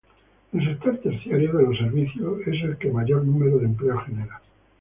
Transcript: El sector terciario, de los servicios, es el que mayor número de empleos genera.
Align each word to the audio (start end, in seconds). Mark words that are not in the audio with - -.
El 0.51 0.65
sector 0.65 0.97
terciario, 0.97 1.55
de 1.55 1.63
los 1.63 1.77
servicios, 1.77 2.39
es 2.47 2.63
el 2.63 2.75
que 2.79 2.89
mayor 2.91 3.23
número 3.23 3.59
de 3.59 3.65
empleos 3.65 4.03
genera. 4.07 4.41